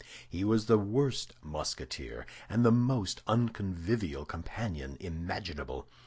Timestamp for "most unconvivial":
2.71-4.25